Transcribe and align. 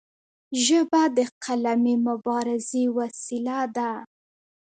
ژبه 0.65 1.01
د 1.17 1.19
قلمي 1.43 1.95
مبارزې 2.07 2.83
وسیله 2.97 3.59
ده. 3.75 3.91